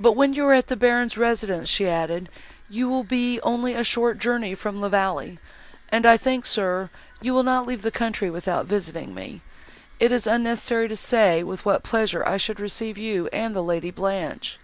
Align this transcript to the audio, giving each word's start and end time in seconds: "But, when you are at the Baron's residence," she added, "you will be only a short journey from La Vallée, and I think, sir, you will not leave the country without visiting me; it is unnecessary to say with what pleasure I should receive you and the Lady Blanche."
"But, 0.00 0.14
when 0.16 0.34
you 0.34 0.44
are 0.46 0.52
at 0.54 0.66
the 0.66 0.74
Baron's 0.76 1.16
residence," 1.16 1.68
she 1.68 1.86
added, 1.88 2.28
"you 2.68 2.88
will 2.88 3.04
be 3.04 3.40
only 3.42 3.74
a 3.74 3.84
short 3.84 4.18
journey 4.18 4.56
from 4.56 4.80
La 4.80 4.88
Vallée, 4.88 5.38
and 5.88 6.04
I 6.04 6.16
think, 6.16 6.44
sir, 6.44 6.90
you 7.20 7.32
will 7.32 7.44
not 7.44 7.64
leave 7.64 7.82
the 7.82 7.92
country 7.92 8.28
without 8.28 8.66
visiting 8.66 9.14
me; 9.14 9.42
it 10.00 10.10
is 10.10 10.26
unnecessary 10.26 10.88
to 10.88 10.96
say 10.96 11.44
with 11.44 11.64
what 11.64 11.84
pleasure 11.84 12.26
I 12.26 12.38
should 12.38 12.58
receive 12.58 12.98
you 12.98 13.28
and 13.28 13.54
the 13.54 13.62
Lady 13.62 13.92
Blanche." 13.92 14.58